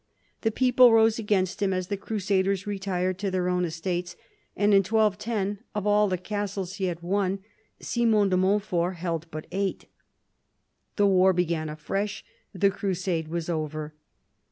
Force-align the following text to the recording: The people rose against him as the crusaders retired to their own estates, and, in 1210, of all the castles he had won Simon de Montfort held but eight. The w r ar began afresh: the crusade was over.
The 0.41 0.49
people 0.49 0.91
rose 0.91 1.19
against 1.19 1.61
him 1.61 1.73
as 1.73 1.85
the 1.85 1.95
crusaders 1.95 2.65
retired 2.65 3.19
to 3.19 3.29
their 3.29 3.47
own 3.47 3.65
estates, 3.65 4.15
and, 4.57 4.73
in 4.73 4.81
1210, 4.83 5.59
of 5.75 5.85
all 5.85 6.07
the 6.07 6.17
castles 6.17 6.77
he 6.77 6.85
had 6.85 7.03
won 7.03 7.37
Simon 7.79 8.29
de 8.29 8.35
Montfort 8.37 8.95
held 8.95 9.29
but 9.29 9.45
eight. 9.51 9.85
The 10.95 11.03
w 11.03 11.19
r 11.21 11.27
ar 11.29 11.33
began 11.33 11.69
afresh: 11.69 12.25
the 12.51 12.71
crusade 12.71 13.27
was 13.27 13.47
over. 13.47 13.93